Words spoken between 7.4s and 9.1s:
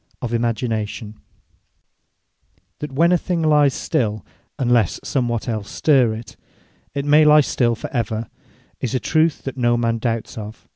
still for ever, is a